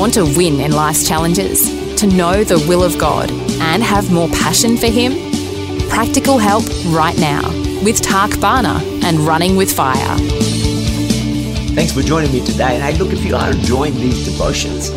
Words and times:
Want 0.00 0.14
to 0.14 0.24
win 0.24 0.60
in 0.60 0.72
life's 0.72 1.06
challenges? 1.06 1.68
To 1.96 2.06
know 2.06 2.42
the 2.42 2.58
will 2.66 2.82
of 2.82 2.96
God 2.96 3.30
and 3.60 3.82
have 3.82 4.10
more 4.10 4.28
passion 4.30 4.78
for 4.78 4.86
Him? 4.86 5.12
Practical 5.90 6.38
help 6.38 6.64
right 6.86 7.18
now 7.18 7.46
with 7.84 8.00
Tak 8.00 8.40
Bhana 8.40 8.80
and 9.04 9.18
Running 9.18 9.56
with 9.56 9.70
Fire. 9.70 10.16
Thanks 11.76 11.92
for 11.92 12.00
joining 12.00 12.32
me 12.32 12.42
today. 12.46 12.76
And 12.76 12.82
hey, 12.82 12.96
look, 12.96 13.12
if 13.12 13.22
you 13.26 13.36
are 13.36 13.50
enjoying 13.50 13.92
these 13.92 14.24
devotions, 14.24 14.88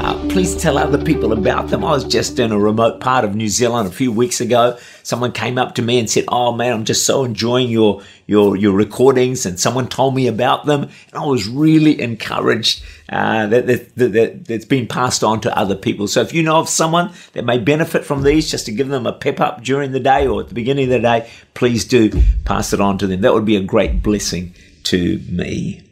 uh, 0.00 0.14
please 0.30 0.56
tell 0.56 0.78
other 0.78 1.02
people 1.04 1.34
about 1.34 1.68
them. 1.68 1.84
I 1.84 1.90
was 1.90 2.04
just 2.04 2.38
in 2.38 2.52
a 2.52 2.58
remote 2.58 3.00
part 3.00 3.22
of 3.22 3.34
New 3.34 3.48
Zealand 3.48 3.86
a 3.86 3.92
few 3.92 4.10
weeks 4.10 4.40
ago. 4.40 4.78
Someone 5.02 5.30
came 5.30 5.58
up 5.58 5.74
to 5.74 5.82
me 5.82 5.98
and 5.98 6.08
said, 6.08 6.24
"Oh 6.28 6.52
man, 6.52 6.72
I'm 6.72 6.84
just 6.86 7.04
so 7.04 7.22
enjoying 7.22 7.68
your 7.68 8.02
your 8.26 8.56
your 8.56 8.72
recordings." 8.72 9.44
And 9.44 9.60
someone 9.60 9.88
told 9.88 10.14
me 10.14 10.26
about 10.26 10.64
them, 10.64 10.84
and 10.84 11.14
I 11.14 11.26
was 11.26 11.46
really 11.46 12.00
encouraged 12.00 12.82
uh, 13.10 13.46
that, 13.48 13.66
that, 13.66 13.94
that 13.96 14.44
that's 14.46 14.64
been 14.64 14.86
passed 14.86 15.22
on 15.22 15.42
to 15.42 15.58
other 15.58 15.76
people. 15.76 16.08
So 16.08 16.22
if 16.22 16.32
you 16.32 16.42
know 16.42 16.56
of 16.56 16.70
someone 16.70 17.12
that 17.34 17.44
may 17.44 17.58
benefit 17.58 18.06
from 18.06 18.22
these, 18.22 18.50
just 18.50 18.64
to 18.66 18.72
give 18.72 18.88
them 18.88 19.06
a 19.06 19.12
pep 19.12 19.38
up 19.38 19.62
during 19.62 19.92
the 19.92 20.00
day 20.00 20.26
or 20.26 20.40
at 20.40 20.48
the 20.48 20.54
beginning 20.54 20.84
of 20.84 20.90
the 20.90 21.00
day, 21.00 21.30
please 21.52 21.84
do 21.84 22.10
pass 22.46 22.72
it 22.72 22.80
on 22.80 22.96
to 22.98 23.06
them. 23.06 23.20
That 23.20 23.34
would 23.34 23.44
be 23.44 23.56
a 23.56 23.62
great 23.62 24.02
blessing 24.02 24.54
to 24.84 25.18
me. 25.28 25.89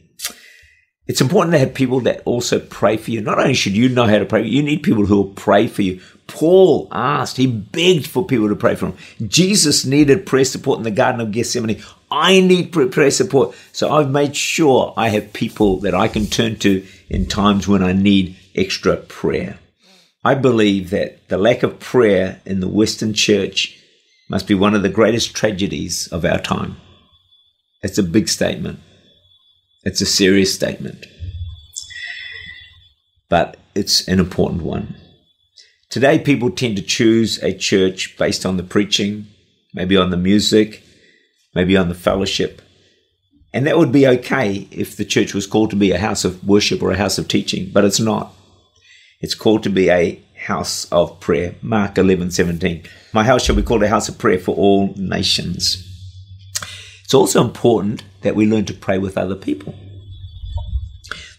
It's 1.09 1.23
important 1.23 1.55
to 1.55 1.59
have 1.59 1.73
people 1.73 2.01
that 2.01 2.23
also 2.27 2.61
pray 2.61 2.98
for 2.98 3.11
you. 3.11 3.23
Not 3.23 3.39
only 3.39 3.55
should 3.55 3.77
you 3.77 3.89
know 3.89 4.06
how 4.06 4.19
to 4.19 4.27
pray, 4.27 4.47
you 4.47 4.62
need 4.62 4.83
people 4.83 5.06
who 5.06 5.17
will 5.17 5.33
pray 5.33 5.67
for 5.67 5.81
you. 5.81 6.01
Paul 6.27 6.87
asked, 6.92 7.39
he 7.39 7.47
begged 7.47 8.06
for 8.06 8.27
people 8.27 8.51
to 8.51 8.55
pray 8.55 8.75
for 8.75 8.89
him. 8.89 8.97
Jesus 9.27 9.86
needed 9.86 10.27
prayer 10.27 10.45
support 10.45 10.77
in 10.77 10.84
the 10.84 10.91
Garden 10.91 11.23
of 11.23 11.33
Gethsemane. 11.33 11.83
I 12.11 12.41
need 12.41 12.73
prayer 12.73 13.11
support. 13.11 13.56
So 13.73 13.91
I've 13.91 14.11
made 14.11 14.36
sure 14.36 14.92
I 14.98 15.09
have 15.09 15.33
people 15.33 15.79
that 15.81 15.95
I 15.95 16.09
can 16.09 16.27
turn 16.27 16.56
to 16.59 16.86
in 17.09 17.27
times 17.27 17.67
when 17.67 17.83
I 17.83 17.92
need 17.95 18.36
extra 18.55 18.97
prayer. 18.97 19.59
I 20.23 20.34
believe 20.34 20.91
that 20.91 21.27
the 21.29 21.39
lack 21.39 21.62
of 21.62 21.81
prayer 21.81 22.42
in 22.45 22.61
the 22.61 22.69
Western 22.69 23.14
church 23.14 23.83
must 24.29 24.47
be 24.47 24.55
one 24.55 24.75
of 24.75 24.83
the 24.83 24.91
greatest 24.91 25.34
tragedies 25.34 26.06
of 26.09 26.27
our 26.27 26.39
time. 26.39 26.77
It's 27.83 27.97
a 27.97 28.03
big 28.03 28.29
statement. 28.29 28.81
It's 29.89 30.03
a 30.03 30.06
serious 30.06 30.55
statement. 30.55 31.06
But 33.31 33.56
it's 33.75 34.06
an 34.06 34.20
important 34.20 34.62
one. 34.62 34.97
Today, 35.89 36.19
people 36.19 36.50
tend 36.50 36.77
to 36.77 36.83
choose 36.83 37.42
a 37.42 37.55
church 37.56 38.19
based 38.19 38.45
on 38.45 38.58
the 38.58 38.62
preaching, 38.62 39.28
maybe 39.72 39.97
on 39.97 40.11
the 40.11 40.19
music, 40.19 40.83
maybe 41.55 41.75
on 41.75 41.89
the 41.89 41.95
fellowship. 41.95 42.61
And 43.55 43.67
that 43.67 43.78
would 43.78 43.91
be 43.91 44.06
okay 44.06 44.69
if 44.70 44.95
the 44.95 45.06
church 45.06 45.33
was 45.33 45.47
called 45.47 45.70
to 45.70 45.77
be 45.77 45.92
a 45.92 45.98
house 45.98 46.23
of 46.23 46.47
worship 46.47 46.83
or 46.83 46.91
a 46.91 46.98
house 46.98 47.17
of 47.17 47.27
teaching, 47.27 47.70
but 47.73 47.86
it's 47.86 47.98
not. 47.98 48.34
It's 49.23 49.34
called 49.34 49.62
to 49.62 49.70
be 49.70 49.89
a 49.89 50.23
house 50.36 50.84
of 50.92 51.19
prayer. 51.19 51.55
Mark 51.62 51.97
11, 51.97 52.33
17. 52.33 52.83
My 53.14 53.25
house 53.25 53.42
shall 53.42 53.56
be 53.56 53.62
called 53.62 53.83
a 53.83 53.89
house 53.89 54.11
of 54.11 54.18
prayer 54.18 54.39
for 54.39 54.55
all 54.55 54.92
nations. 54.98 55.83
It's 57.08 57.14
also 57.14 57.42
important 57.42 58.02
that 58.20 58.36
we 58.36 58.46
learn 58.46 58.67
to 58.67 58.74
pray 58.74 58.98
with 58.98 59.17
other 59.17 59.35
people. 59.35 59.74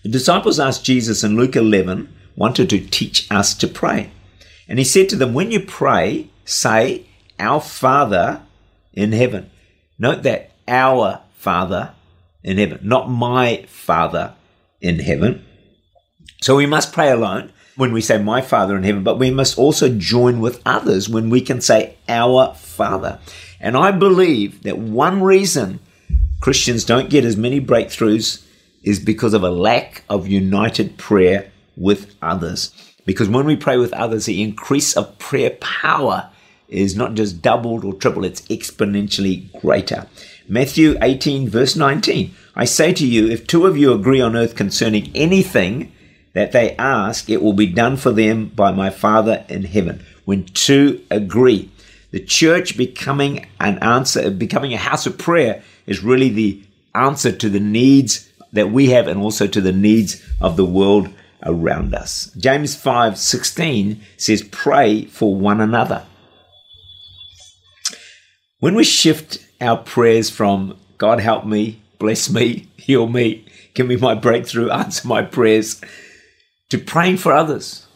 The 0.04 0.10
disciples 0.10 0.60
asked 0.60 0.86
Jesus 0.86 1.24
in 1.24 1.36
Luke 1.36 1.56
11, 1.56 2.14
wanted 2.36 2.70
to 2.70 2.80
teach 2.80 3.30
us 3.30 3.54
to 3.56 3.68
pray. 3.68 4.12
And 4.68 4.80
he 4.80 4.86
said 4.86 5.10
to 5.10 5.16
them, 5.16 5.34
When 5.34 5.52
you 5.52 5.60
pray, 5.60 6.30
say, 6.46 7.06
Our 7.38 7.60
Father 7.60 8.42
in 8.94 9.12
heaven. 9.12 9.50
Note 9.98 10.24
that, 10.24 10.52
our 10.68 11.22
Father 11.34 11.94
in 12.44 12.58
heaven, 12.58 12.80
not 12.84 13.10
my 13.10 13.66
Father 13.68 14.36
in 14.80 15.00
heaven. 15.00 15.46
So 16.42 16.56
we 16.56 16.66
must 16.66 16.94
pray 16.94 17.10
alone 17.10 17.52
when 17.76 17.92
we 17.92 18.02
say 18.02 18.22
my 18.22 18.42
Father 18.42 18.78
in 18.78 18.84
heaven, 18.84 19.04
but 19.04 19.20
we 19.20 19.32
must 19.32 19.58
also 19.58 19.90
join 19.90 20.40
with 20.40 20.62
others 20.66 21.10
when 21.10 21.30
we 21.30 21.42
can 21.42 21.60
say 21.60 21.98
our 22.08 22.54
Father. 22.56 23.20
And 23.60 23.76
I 23.76 23.92
believe 23.92 24.64
that 24.64 24.78
one 24.78 25.22
reason 25.22 25.80
Christians 26.40 26.86
don't 26.86 27.10
get 27.10 27.26
as 27.26 27.36
many 27.36 27.60
breakthroughs 27.60 28.46
is 28.84 29.00
because 29.00 29.34
of 29.34 29.44
a 29.44 29.50
lack 29.50 30.04
of 30.10 30.28
united 30.28 30.98
prayer 30.98 31.52
with 31.76 32.16
others. 32.22 32.74
Because 33.06 33.30
when 33.30 33.46
we 33.46 33.56
pray 33.56 33.78
with 33.78 33.94
others, 33.94 34.26
the 34.26 34.42
increase 34.42 34.96
of 34.96 35.18
prayer 35.18 35.52
power 35.62 36.30
is 36.68 36.96
not 36.96 37.16
just 37.16 37.42
doubled 37.42 37.84
or 37.84 37.94
tripled, 37.94 38.26
it's 38.26 38.42
exponentially 38.42 39.52
greater. 39.60 40.08
Matthew 40.48 40.98
18, 41.02 41.50
verse 41.50 41.76
19. 41.76 42.34
I 42.56 42.66
say 42.66 42.94
to 42.94 43.06
you, 43.06 43.28
if 43.28 43.48
two 43.48 43.66
of 43.66 43.78
you 43.78 43.94
agree 43.94 44.22
on 44.22 44.36
earth 44.36 44.56
concerning 44.56 45.12
anything 45.16 45.92
that 46.34 46.52
they 46.52 46.76
ask, 46.76 47.30
it 47.30 47.42
will 47.42 47.54
be 47.54 47.68
done 47.68 47.98
for 47.98 48.12
them 48.12 48.48
by 48.50 48.72
my 48.72 48.90
Father 48.90 49.46
in 49.50 49.64
heaven. 49.64 50.06
When 50.26 50.46
two 50.46 51.04
agree, 51.10 51.72
the 52.12 52.20
church 52.20 52.78
becoming 52.78 53.48
an 53.60 53.80
answer, 53.80 54.30
becoming 54.30 54.74
a 54.74 54.78
house 54.78 55.06
of 55.06 55.18
prayer 55.18 55.64
is 55.86 56.04
really 56.04 56.30
the 56.30 56.62
answer 56.94 57.32
to 57.32 57.50
the 57.50 57.60
needs 57.60 58.29
that 58.54 58.72
we 58.72 58.88
have 58.88 59.08
and 59.08 59.22
also 59.22 59.48
to 59.48 59.62
the 59.62 59.72
needs 59.72 60.24
of 60.42 60.58
the 60.58 60.66
world 60.66 61.10
around 61.44 61.94
us. 61.94 62.32
James 62.38 62.76
5:16 62.76 64.02
says 64.18 64.44
pray 64.44 65.06
for 65.06 65.36
one 65.36 65.62
another. 65.62 66.04
When 68.60 68.76
we 68.76 68.84
shift 68.84 69.40
our 69.62 69.78
prayers 69.78 70.30
from 70.30 70.78
God 70.98 71.20
help 71.20 71.46
me, 71.46 71.82
bless 71.98 72.30
me, 72.30 72.68
heal 72.78 73.08
me, 73.08 73.46
give 73.74 73.88
me 73.88 73.96
my 73.96 74.16
breakthrough, 74.16 74.70
answer 74.82 75.08
my 75.08 75.22
prayers 75.22 75.82
to 76.70 76.78
praying 76.78 77.18
for 77.18 77.34
others, 77.34 77.88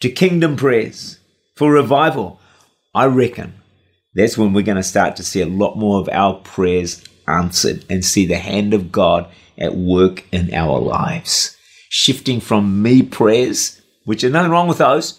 to 0.00 0.10
kingdom 0.10 0.56
prayers, 0.56 1.18
for 1.56 1.72
revival, 1.72 2.40
I 2.94 3.04
reckon 3.04 3.54
that's 4.14 4.38
when 4.38 4.52
we're 4.52 4.64
going 4.64 4.76
to 4.76 4.82
start 4.82 5.16
to 5.16 5.22
see 5.22 5.40
a 5.40 5.46
lot 5.46 5.76
more 5.76 6.00
of 6.00 6.08
our 6.08 6.34
prayers 6.34 7.02
answered 7.30 7.84
and 7.88 8.04
see 8.04 8.26
the 8.26 8.38
hand 8.38 8.74
of 8.74 8.92
God 8.92 9.30
at 9.58 9.76
work 9.76 10.24
in 10.32 10.52
our 10.54 10.78
lives. 10.78 11.56
Shifting 11.88 12.40
from 12.40 12.82
me 12.82 13.02
prayers, 13.02 13.80
which 14.04 14.24
is 14.24 14.32
nothing 14.32 14.50
wrong 14.50 14.68
with 14.68 14.78
those, 14.78 15.18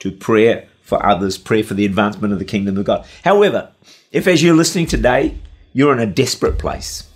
to 0.00 0.10
prayer 0.10 0.68
for 0.82 1.04
others, 1.04 1.38
prayer 1.38 1.64
for 1.64 1.74
the 1.74 1.84
advancement 1.84 2.32
of 2.32 2.38
the 2.38 2.44
kingdom 2.44 2.76
of 2.76 2.84
God. 2.84 3.06
However, 3.24 3.72
if 4.12 4.26
as 4.26 4.42
you're 4.42 4.54
listening 4.54 4.86
today, 4.86 5.36
you're 5.72 5.92
in 5.92 6.00
a 6.00 6.06
desperate 6.06 6.58
place 6.58 7.10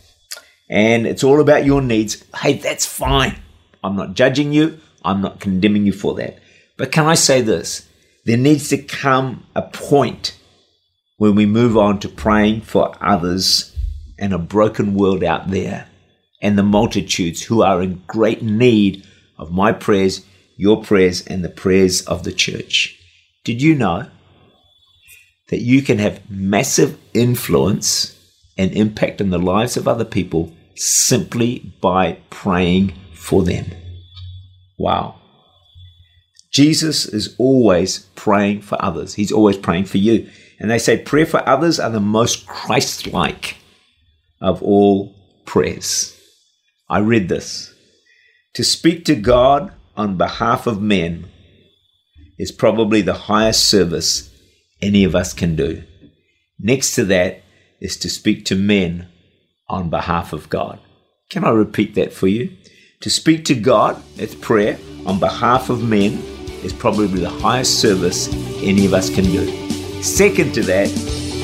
and 0.71 1.07
it's 1.07 1.25
all 1.25 1.41
about 1.41 1.65
your 1.65 1.83
needs, 1.83 2.25
hey, 2.37 2.55
that's 2.55 2.87
fine. 2.87 3.39
I'm 3.83 3.97
not 3.97 4.15
judging 4.15 4.53
you. 4.53 4.81
I'm 5.05 5.21
not 5.21 5.41
condemning 5.41 5.87
you 5.87 5.93
for 5.93 6.15
that. 6.15 6.39
But 6.77 6.93
can 6.93 7.07
I 7.07 7.15
say 7.15 7.43
this? 7.43 7.89
There 8.25 8.39
needs 8.39 8.69
to 8.71 8.79
come 8.79 9.47
a 9.55 9.63
point 9.63 10.39
when 11.19 11.35
we 11.35 11.45
move 11.47 11.77
on 11.77 12.01
to 12.01 12.09
praying 12.09 12.63
for 12.63 12.97
others 13.01 13.74
and 14.19 14.33
a 14.33 14.39
broken 14.39 14.95
world 14.95 15.25
out 15.25 15.51
there 15.51 15.89
and 16.41 16.59
the 16.59 16.63
multitudes 16.63 17.43
who 17.43 17.63
are 17.63 17.83
in 17.83 18.03
great 18.07 18.43
need 18.43 19.07
of 19.39 19.51
my 19.51 19.73
prayers, 19.73 20.25
your 20.57 20.83
prayers, 20.83 21.27
and 21.27 21.45
the 21.45 21.49
prayers 21.49 22.03
of 22.07 22.23
the 22.23 22.33
church. 22.33 23.01
Did 23.45 23.63
you 23.63 23.75
know 23.75 24.07
that 25.49 25.61
you 25.61 25.83
can 25.83 25.99
have 25.99 26.29
massive 26.31 26.99
influence 27.15 28.19
and 28.57 28.73
impact 28.73 29.21
in 29.21 29.31
the 29.31 29.39
lives 29.39 29.77
of 29.77 29.89
other 29.89 30.05
people 30.05 30.53
simply 30.75 31.75
by 31.81 32.19
praying 32.31 32.93
for 33.15 33.43
them? 33.43 33.67
Wow. 34.79 35.17
Jesus 36.53 37.07
is 37.07 37.35
always 37.39 38.01
praying 38.15 38.63
for 38.63 38.83
others. 38.85 39.15
He's 39.15 39.33
always 39.33 39.57
praying 39.57 39.87
for 39.87 39.99
you. 39.99 40.29
And 40.61 40.71
they 40.71 40.79
say 40.79 40.99
prayer 40.99 41.27
for 41.27 41.47
others 41.49 41.81
are 41.81 41.91
the 41.91 42.01
most 42.01 42.47
Christ 42.47 43.09
like 43.09 43.57
of 44.45 44.63
all 44.63 45.15
prayers. 45.47 46.21
I 46.89 46.99
read 46.99 47.29
this. 47.29 47.75
To 48.55 48.63
speak 48.63 49.07
to 49.07 49.17
God 49.17 49.73
on 49.97 50.19
behalf 50.19 50.67
of 50.67 50.83
men 50.83 51.31
is 52.39 52.53
probably 52.53 53.01
the 53.01 53.15
highest 53.15 53.65
service 53.65 54.31
any 54.83 55.03
of 55.03 55.15
us 55.15 55.33
can 55.33 55.57
do. 55.57 55.83
Next 56.59 56.95
to 56.97 57.05
that 57.07 57.43
is 57.81 57.97
to 57.99 58.11
speak 58.11 58.45
to 58.47 58.55
men 58.55 59.09
on 59.69 59.89
behalf 59.89 60.35
of 60.35 60.51
God. 60.51 60.79
Can 61.31 61.45
I 61.45 61.51
repeat 61.51 61.95
that 61.95 62.13
for 62.13 62.29
you? 62.29 62.55
To 63.01 63.11
speak 63.11 63.47
to 63.47 63.55
God, 63.55 64.01
that's 64.17 64.35
prayer, 64.35 64.79
on 65.07 65.19
behalf 65.19 65.71
of 65.71 65.83
men 65.83 66.23
is 66.63 66.73
probably 66.73 67.21
the 67.21 67.31
highest 67.31 67.81
service 67.81 68.29
any 68.63 68.85
of 68.85 68.93
us 68.93 69.09
can 69.13 69.25
do. 69.25 69.47
Second 70.03 70.53
to 70.55 70.63
that 70.65 70.91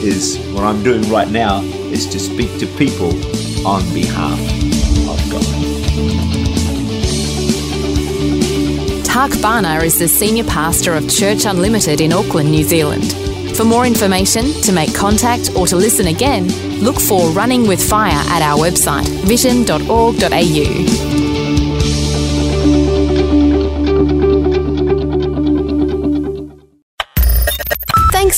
is 0.02 0.38
what 0.52 0.64
I'm 0.64 0.82
doing 0.82 1.10
right 1.10 1.28
now 1.28 1.79
is 1.92 2.06
to 2.06 2.18
speak 2.18 2.58
to 2.58 2.66
people 2.78 3.10
on 3.66 3.82
behalf 3.92 4.38
of 5.08 5.30
God. 5.30 5.44
Tak 9.04 9.30
Bhana 9.42 9.82
is 9.82 9.98
the 9.98 10.08
senior 10.08 10.44
pastor 10.44 10.94
of 10.94 11.08
Church 11.08 11.44
Unlimited 11.44 12.00
in 12.00 12.12
Auckland, 12.12 12.50
New 12.50 12.64
Zealand. 12.64 13.12
For 13.56 13.64
more 13.64 13.84
information, 13.86 14.52
to 14.62 14.72
make 14.72 14.94
contact, 14.94 15.50
or 15.56 15.66
to 15.66 15.76
listen 15.76 16.06
again, 16.06 16.48
look 16.80 17.00
for 17.00 17.28
Running 17.30 17.66
with 17.66 17.82
Fire 17.86 18.22
at 18.30 18.40
our 18.42 18.58
website, 18.58 19.06
vision.org.au. 19.26 21.19